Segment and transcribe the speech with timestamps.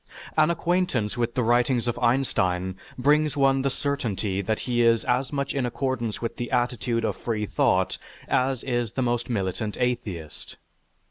[0.35, 5.31] An acquaintance with the writings of Einstein brings one the certainty that he is as
[5.31, 10.57] much in accordance with the attitude of freethought as is the most militant atheist.